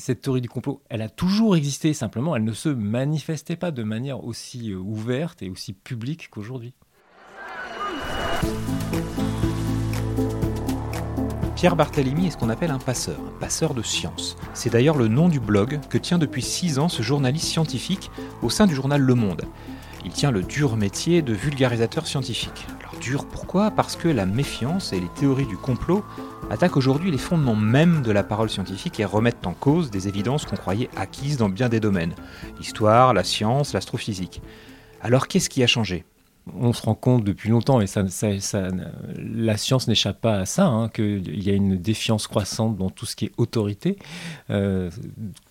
[0.00, 3.82] Cette théorie du complot, elle a toujours existé, simplement elle ne se manifestait pas de
[3.82, 6.72] manière aussi euh, ouverte et aussi publique qu'aujourd'hui.
[11.56, 14.36] Pierre Barthélemy est ce qu'on appelle un passeur, un passeur de science.
[14.54, 18.50] C'est d'ailleurs le nom du blog que tient depuis six ans ce journaliste scientifique au
[18.50, 19.42] sein du journal Le Monde.
[20.04, 22.68] Il tient le dur métier de vulgarisateur scientifique.
[22.98, 23.70] Alors dur pourquoi?
[23.70, 26.04] Parce que la méfiance et les théories du complot
[26.50, 30.44] attaquent aujourd'hui les fondements mêmes de la parole scientifique et remettent en cause des évidences
[30.44, 32.14] qu'on croyait acquises dans bien des domaines.
[32.58, 34.42] L'histoire, la science, l'astrophysique.
[35.00, 36.04] Alors qu'est-ce qui a changé?
[36.58, 38.02] On se rend compte depuis longtemps, et ça,
[39.16, 43.06] la science n'échappe pas à ça, hein, qu'il y a une défiance croissante dans tout
[43.06, 43.98] ce qui est autorité,
[44.50, 44.90] euh,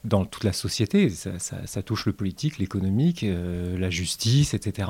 [0.04, 1.10] dans toute la société.
[1.10, 4.90] Ça, touche le politique, l'économique, euh, la justice, etc.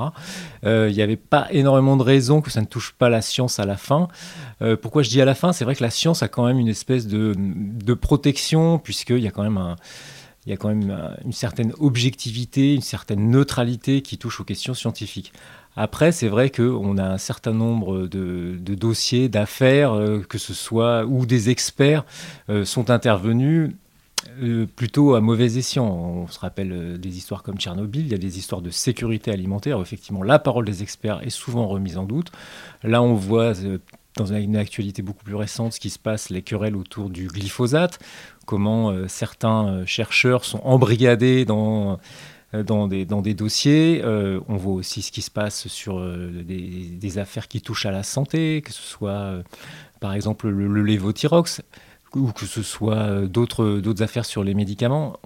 [0.64, 3.58] Euh, il n'y avait pas énormément de raisons que ça ne touche pas la science
[3.58, 4.08] à la fin.
[4.82, 5.52] pourquoi je dis à la fin?
[5.52, 9.28] C'est vrai que la science a quand même une espèce de, protection, puisqu'il il y
[9.28, 15.32] a quand même une certaine objectivité, une certaine neutralité qui touche aux questions scientifiques.
[15.80, 21.04] Après, c'est vrai qu'on a un certain nombre de, dossiers, d'affaires, euh, que ce soit
[21.04, 22.04] où des experts
[22.50, 23.70] euh, sont intervenus
[24.42, 25.86] euh, plutôt à mauvais escient.
[25.86, 29.80] On se rappelle des histoires comme Tchernobyl, il y a des histoires de sécurité alimentaire.
[29.80, 32.32] Effectivement, la parole des experts est souvent remise en doute.
[32.82, 33.52] Là, on voit
[34.16, 38.00] dans une actualité beaucoup plus récente ce qui se passe, les querelles autour du glyphosate,
[38.46, 42.00] comment certains chercheurs sont embrigadés dans
[42.52, 44.00] dans des, dans des dossiers.
[44.04, 47.90] Euh, on voit aussi ce qui se passe sur euh, des, affaires qui touchent à
[47.90, 49.42] la santé, que ce soit
[50.00, 50.98] par exemple le, le
[52.14, 55.18] ou que ce soit d'autres affaires sur les médicaments,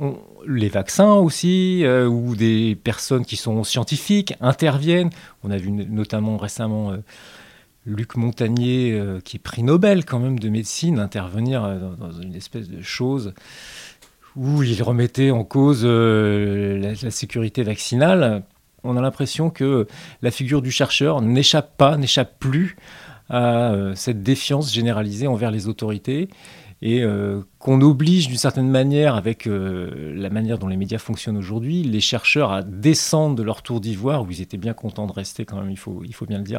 [0.47, 5.11] les vaccins aussi, ou des personnes qui sont scientifiques interviennent.
[5.45, 6.93] On a vu notamment récemment
[7.85, 11.63] Luc Montagnier, qui est prix Nobel quand même de médecine, intervenir
[11.99, 13.33] dans une espèce de chose
[14.37, 18.43] où il remettait en cause euh, la, sécurité vaccinale,
[18.85, 19.87] on a l'impression que
[20.23, 22.77] la figure du chercheur n'échappe pas, n'échappe plus
[23.29, 26.29] à euh, cette défiance généralisée envers les autorités
[26.83, 31.37] et euh, qu'on oblige d'une certaine manière, avec euh, la manière dont les médias fonctionnent
[31.37, 35.13] aujourd'hui, les chercheurs à descendre de leur tour d'ivoire, où ils étaient bien contents de
[35.13, 36.59] rester quand même, il faut, il faut bien le dire,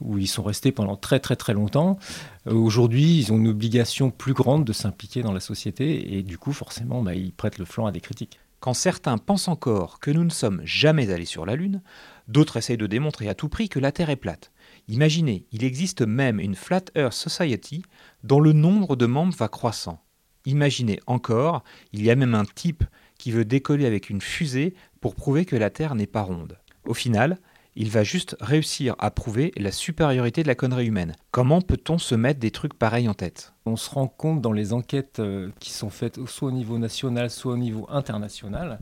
[0.00, 1.98] où ils sont restés pendant très très très longtemps.
[2.46, 6.38] Euh, aujourd'hui, ils ont une obligation plus grande de s'impliquer dans la société, et du
[6.38, 8.40] coup, forcément, bah, ils prêtent le flanc à des critiques.
[8.60, 11.82] Quand certains pensent encore que nous ne sommes jamais allés sur la Lune,
[12.26, 14.50] d'autres essayent de démontrer à tout prix que la Terre est plate.
[14.88, 17.82] Imaginez, il existe même une Flat Earth Society
[18.24, 20.02] dont le nombre de membres va croissant.
[20.46, 21.62] Imaginez encore,
[21.92, 22.84] il y a même un type
[23.18, 26.58] qui veut décoller avec une fusée pour prouver que la Terre n'est pas ronde.
[26.86, 27.38] Au final,
[27.76, 31.14] il va juste réussir à prouver la supériorité de la connerie humaine.
[31.32, 33.52] Comment peut-on se mettre des trucs pareils en tête?
[33.66, 37.30] On se rend compte dans les enquêtes euh, qui sont faites soit au niveau national,
[37.30, 38.80] soit au niveau international,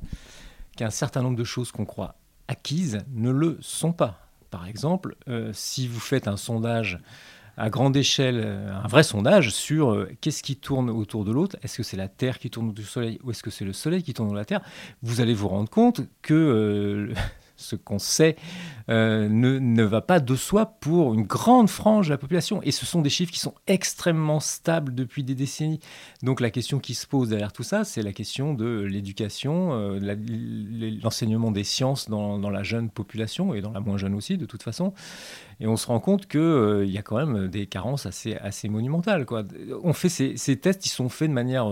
[0.77, 2.15] qu'un certain nombre de choses qu'on croit
[2.49, 4.26] acquises ne le sont pas.
[4.57, 6.99] Par exemple, euh, si vous faites un sondage
[7.59, 11.59] à grande échelle, euh, un vrai sondage sur euh, qu'est-ce qui tourne autour de l'autre,
[11.63, 13.75] est-ce que c'est la Terre qui tourne autour du Soleil ou est-ce que c'est le
[13.75, 14.63] Soleil qui tourne autour de la Terre,
[15.03, 17.13] vous allez vous rendre compte que
[17.67, 18.37] ce qu'on sait
[18.89, 22.63] euh, ne, va pas de soi pour une grande frange de la population.
[22.63, 25.81] Et ce sont des chiffres qui sont extrêmement stables depuis des décennies.
[26.23, 30.17] Donc la question qui se pose derrière tout ça, c'est la question de l'éducation, euh,
[31.03, 34.63] l'enseignement des sciences dans, la jeune population et dans la moins jeune aussi, de toute
[34.63, 34.95] façon.
[35.59, 39.27] Et on se rend compte qu'il euh, y a quand même des carences assez, monumentales.
[39.83, 41.71] On fait ces, ces tests, ils sont faits de manière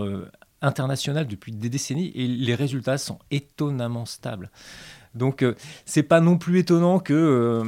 [0.65, 4.51] internationale depuis des décennies et les résultats sont étonnamment stables.
[5.15, 7.65] Donc euh, c'est pas non plus étonnant que, euh,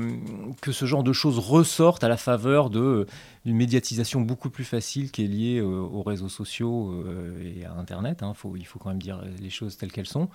[0.61, 3.07] que ce genre de choses ressortent à la faveur de
[3.45, 7.05] d'une médiatisation beaucoup plus facile qui est liée euh, aux réseaux sociaux
[7.41, 8.25] et à Internet.
[8.25, 8.33] Hein.
[8.57, 10.29] Il faut quand même dire les choses telles qu'elles sont.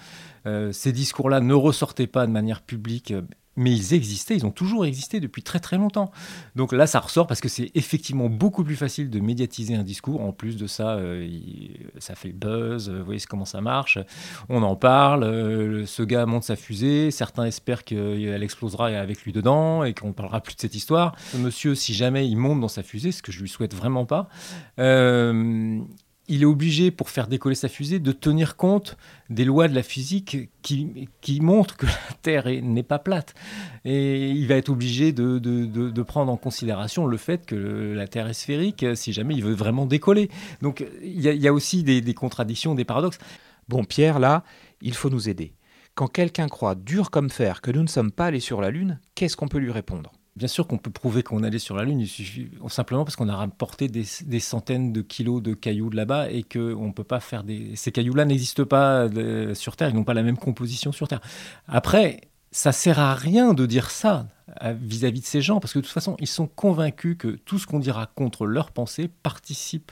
[0.71, 3.13] ces discours-là ne ressortaient pas de manière publique
[3.57, 6.11] mais ils existaient, ils ont toujours existé depuis très très longtemps.
[6.55, 10.21] Donc là, ça ressort parce que c'est effectivement beaucoup plus facile de médiatiser un discours.
[10.21, 11.27] En plus de ça, euh,
[11.99, 13.99] ça fait buzz, vous voyez comment ça marche.
[14.49, 19.33] On en parle, euh, ce gars monte sa fusée, certains espèrent qu'elle explosera avec lui
[19.33, 21.15] dedans et qu'on parlera plus de cette histoire.
[21.31, 24.05] Ce monsieur, si jamais il monte dans sa fusée, ce que je lui souhaite vraiment
[24.05, 24.29] pas,
[24.79, 25.81] euh,
[26.31, 28.95] il est obligé, pour faire décoller sa fusée, de tenir compte
[29.29, 33.35] des lois de la physique qui, qui montrent que la Terre n'est pas plate.
[33.83, 38.33] Et il va être obligé de, prendre en considération le fait que la Terre est
[38.33, 40.29] sphérique si jamais il veut vraiment décoller.
[40.61, 43.19] Donc il y, a aussi des, des contradictions, des paradoxes.
[43.67, 44.45] Bon, Pierre, là,
[44.81, 45.53] il faut nous aider.
[45.95, 49.01] Quand quelqu'un croit dur comme fer que nous ne sommes pas allés sur la Lune,
[49.15, 50.13] qu'est-ce qu'on peut lui répondre?
[50.37, 52.05] Bien sûr qu'on peut prouver qu'on allait sur la Lune,
[52.69, 56.87] simplement parce qu'on a rapporté des, centaines de kilos de cailloux de là-bas et qu'on
[56.87, 57.75] ne peut pas faire des.
[57.75, 61.19] Ces cailloux-là n'existent pas euh, sur Terre, ils n'ont pas la même composition sur Terre.
[61.67, 64.27] Après, ça sert à rien de dire ça
[64.81, 67.59] vis-à-vis -vis de ces gens parce que de toute façon, ils sont convaincus que tout
[67.59, 69.91] ce qu'on dira contre leur pensée participe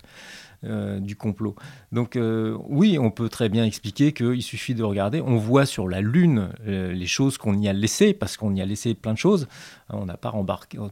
[0.65, 1.55] euh, du complot.
[1.93, 5.21] Donc euh, oui, on peut très bien expliquer qu'il suffit de regarder.
[5.21, 8.61] On voit sur la Lune euh, les choses qu'on y a laissées, parce qu'on y
[8.61, 9.47] a laissé plein de choses.
[9.89, 10.33] On n'a pas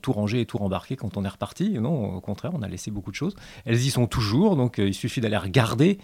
[0.01, 1.79] tout rangé et tout rembarqué quand on est reparti.
[1.79, 3.35] Non, au contraire, on a laissé beaucoup de choses.
[3.65, 5.99] Elles y sont toujours, donc il suffit d'aller regarder.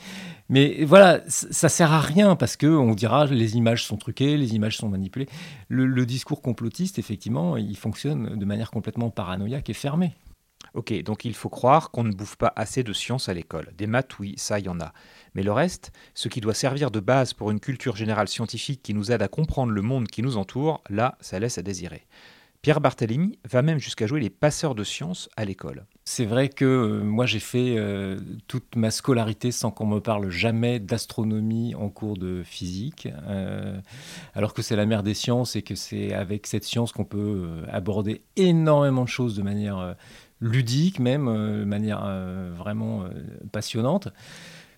[0.50, 4.56] Mais voilà, ça sert à rien parce que on dira les images sont truquées, les
[4.56, 5.30] images sont manipulées.
[5.70, 10.12] le discours complotiste, effectivement, il fonctionne de manière complètement paranoïaque et fermée.
[10.74, 13.72] Ok, donc il faut croire qu'on ne bouffe pas assez de sciences à l'école.
[13.78, 14.94] Des maths, oui, ça y en a.
[15.36, 18.94] Mais le reste, ce qui doit servir de base pour une culture générale scientifique qui
[18.94, 22.08] nous aide à comprendre le monde qui nous entoure, là, ça laisse à désirer.
[22.64, 25.86] Pierre Barthélemy va même jusqu'à jouer les passeurs de sciences à l'école.
[26.06, 28.18] C'est vrai que euh, moi j'ai fait euh,
[28.48, 33.78] toute ma scolarité sans qu'on me parle jamais d'astronomie en cours de physique, euh,
[34.34, 37.64] alors que c'est la mère des sciences et que c'est avec cette science qu'on peut
[37.70, 39.98] aborder énormément de choses de manière
[40.44, 43.10] ludique même, euh, de manière euh, vraiment euh,
[43.52, 44.10] passionnante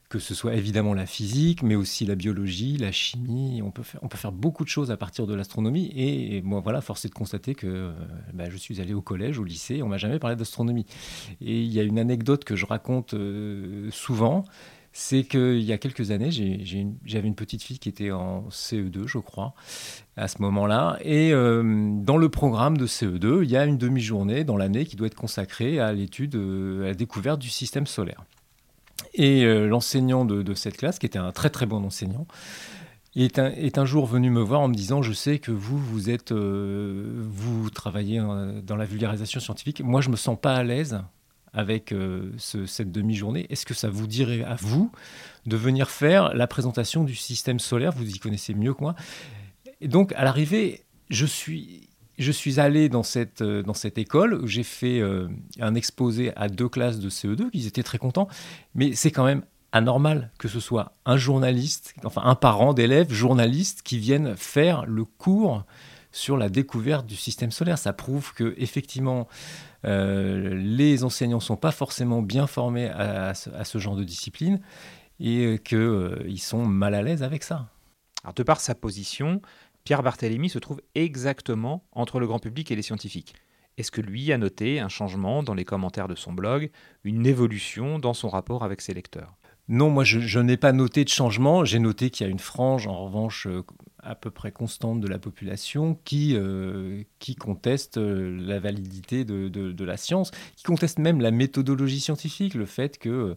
[0.07, 3.63] que ce soit évidemment la physique, mais aussi la biologie, la chimie.
[3.63, 5.91] On peut faire, on peut faire beaucoup de choses à partir de l'astronomie.
[5.95, 7.91] Et, moi, voilà, force est de constater que
[8.31, 10.85] bah, je suis allé au collège, au lycée, on m'a jamais parlé d'astronomie.
[11.41, 13.15] Et il y a une anecdote que je raconte
[13.89, 14.45] souvent
[14.97, 19.17] c'est qu'il y a quelques années, j'avais une petite fille qui était en CE2, je
[19.17, 19.53] crois,
[20.15, 20.97] à ce moment-là.
[21.01, 24.95] Et euh, dans le programme de CE2, il y a une demi-journée dans l'année qui
[24.95, 28.23] doit être consacrée à l'étude, euh, à la découverte du système solaire.
[29.13, 32.25] Et euh, l'enseignant de, cette classe, qui était un très très bon enseignant,
[33.17, 36.31] est un, jour venu me voir en me disant Je sais que vous, vous êtes,
[36.31, 38.23] vous travaillez
[38.63, 39.81] dans la vulgarisation scientifique.
[39.81, 41.01] Moi, je me sens pas à l'aise
[41.55, 43.47] avec euh, cette demi-journée.
[43.49, 44.91] Est-ce que ça vous dirait à vous
[45.45, 47.91] de venir faire la présentation du système solaire?
[47.93, 48.95] Vous y connaissez mieux que moi.
[49.81, 54.35] Et donc, à l'arrivée, je suis, je suis allé dans cette, euh, dans cette école
[54.35, 55.27] où j'ai fait euh,
[55.59, 58.27] un exposé à deux classes de CE2, ils étaient très contents,
[58.73, 63.81] mais c'est quand même anormal que ce soit un journaliste, enfin un parent d'élèves journaliste
[63.81, 65.65] qui vienne faire le cours
[66.13, 67.77] sur la découverte du système solaire.
[67.77, 69.27] Ça prouve que effectivement
[69.85, 74.59] les enseignants ne sont pas forcément bien formés à, ce, genre de discipline
[75.19, 77.69] et qu'ils euh, sont mal à l'aise avec ça.
[78.23, 79.41] Alors, de par sa position,
[79.83, 83.35] Pierre Barthélemy se trouve exactement entre le grand public et les scientifiques.
[83.77, 86.71] Est-ce que lui a noté un changement dans les commentaires de son blog,
[87.03, 89.35] une évolution dans son rapport avec ses lecteurs?
[89.67, 91.65] Non, moi je, n'ai pas noté de changement.
[91.65, 93.63] J'ai noté qu'il y a une frange, en revanche, euh,
[94.05, 97.03] à peu près constante de la population qui, euh,
[97.39, 102.97] conteste euh, la validité de, la science, qui conteste même la méthodologie scientifique, le fait
[102.97, 103.35] que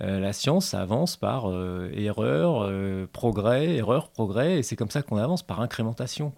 [0.00, 5.02] euh, la science avance par euh, erreur, euh, progrès, erreur, progrès, et c'est comme ça
[5.02, 6.32] qu'on avance, par incrémentation.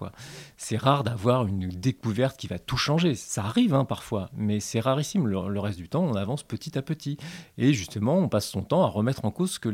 [0.56, 3.14] C'est rare d'avoir une découverte qui va tout changer.
[3.14, 5.26] Ça arrive hein, parfois, mais c'est rarissime.
[5.26, 7.16] Le, reste du temps, on avance petit à petit.
[7.56, 9.68] Et justement, on passe son temps à remettre en cause ce que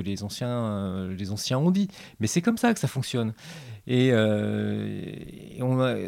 [0.00, 1.88] les anciens ont dit.
[2.20, 3.34] Mais c'est comme ça que ça fonctionne.
[3.90, 4.10] Et,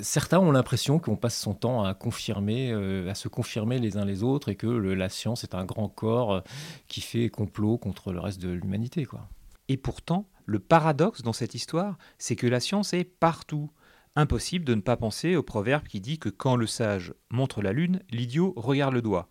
[0.02, 2.72] certains ont l'impression qu'on passe son temps à confirmer,
[3.08, 6.42] à se confirmer les uns les autres, et que la science est un grand corps
[6.88, 9.06] qui fait complot contre le reste de l'humanité.
[9.06, 9.28] quoi.
[9.68, 13.70] Et pourtant, le paradoxe dans cette histoire, c'est que la science est partout.
[14.16, 17.72] Impossible de ne pas penser au proverbe qui dit que quand le sage montre la
[17.72, 19.28] lune, l'idiot regarde le doigt.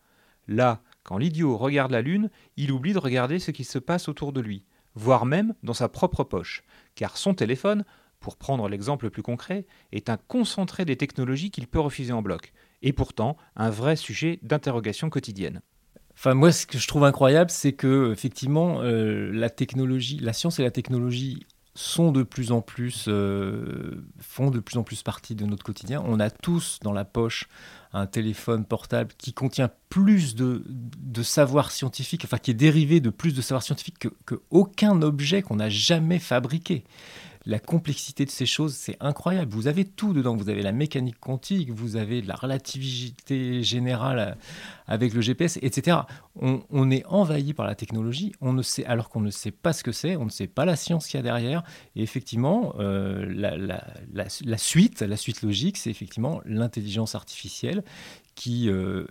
[0.48, 4.32] Là, quand l'idiot regarde la lune, il oublie de regarder ce qui se passe autour
[4.32, 4.64] de lui,
[4.96, 6.64] voire même dans sa propre poche,
[6.96, 7.84] car son téléphone,
[8.20, 12.22] pour prendre l'exemple le plus concret, est un concentré des technologies qu'il peut refuser en
[12.22, 15.62] bloc, et pourtant un vrai sujet d'interrogation quotidienne.
[16.14, 20.72] Enfin, moi, ce que je trouve incroyable, c'est que effectivement, euh, la science et la
[20.72, 21.46] technologie
[21.76, 26.04] sont de plus en plus, euh, font de plus en plus partie de notre quotidien.
[26.06, 27.48] On a tous dans la poche
[27.94, 30.62] un téléphone portable qui contient plus de,
[31.24, 35.42] savoir scientifique, enfin qui est dérivé de plus de savoir scientifique que, que aucun objet
[35.42, 36.84] qu'on a jamais fabriqué
[37.50, 39.52] la complexité de ces choses, c'est incroyable.
[39.52, 40.36] Vous avez tout dedans.
[40.36, 44.38] Vous avez la mécanique quantique, vous avez la relativité générale
[44.86, 45.98] avec le GPS, etc.
[46.36, 49.84] On, est envahi par la technologie, on ne sait, alors qu'on ne sait pas ce
[49.84, 51.64] que c'est, on ne sait pas la science qu'il y a derrière.
[51.96, 57.84] Et effectivement, euh, la, suite, la suite logique, c'est effectivement l'intelligence artificielle
[58.36, 59.06] qui euh,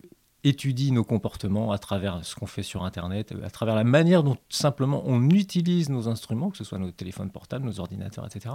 [0.45, 4.37] étudie nos comportements à travers ce qu'on fait sur Internet, à travers la manière dont
[4.49, 8.54] simplement on utilise nos instruments, que ce soit nos téléphones portables, nos ordinateurs, etc.,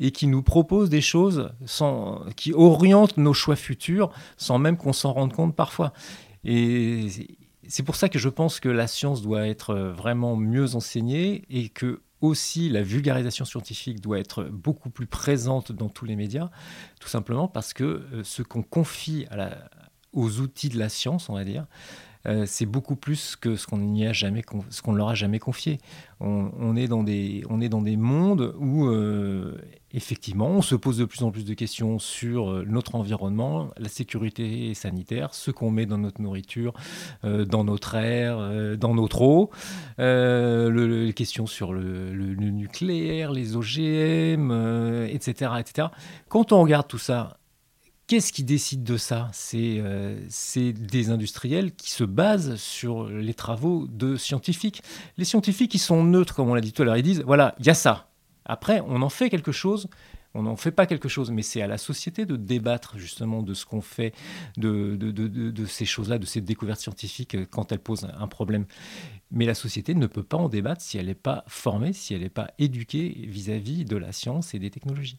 [0.00, 4.92] et qui nous propose des choses sans, qui orientent nos choix futurs sans même qu'on
[4.92, 5.92] s'en rende compte parfois.
[6.44, 7.08] Et
[7.68, 11.68] c'est pour ça que je pense que la science doit être vraiment mieux enseignée et
[11.68, 16.50] que aussi la vulgarisation scientifique doit être beaucoup plus présente dans tous les médias,
[17.00, 19.58] tout simplement parce que euh, ce qu'on confie à la,
[20.12, 21.66] aux outils de la science, on va dire,
[22.26, 25.38] euh, c'est beaucoup plus que ce qu'on n'y a jamais, ce qu'on leur a jamais
[25.38, 25.78] confié.
[26.20, 29.56] On, est dans des, on est dans des mondes où euh,
[29.92, 33.88] effectivement, on se pose de plus en plus de questions sur euh, notre environnement, la
[33.88, 36.74] sécurité sanitaire, ce qu'on met dans notre nourriture,
[37.24, 39.50] dans notre air, dans notre eau,
[39.98, 44.52] les questions sur le, le, nucléaire, les OGM,
[45.08, 45.88] etc., etc.
[46.28, 47.38] Quand on regarde tout ça
[48.12, 49.30] Qu'est-ce qui décide de ça?
[49.54, 54.82] Euh, C'est des industriels qui se basent sur les travaux de scientifiques.
[55.16, 56.98] Les scientifiques, ils sont neutres, comme on l'a dit tout à l'heure.
[56.98, 58.10] Ils disent, voilà, il y a ça.
[58.44, 59.88] Après, on en fait quelque chose,
[60.34, 63.54] on n'en fait pas quelque chose, mais c'est à la société de débattre justement de
[63.54, 64.12] ce qu'on fait,
[64.58, 68.66] de, ces choses-là, de ces découvertes scientifiques euh, quand elles posent un problème.
[69.30, 72.20] Mais la société ne peut pas en débattre si elle n'est pas formée, si elle
[72.20, 75.18] n'est pas éduquée vis à -vis de la science et des technologies.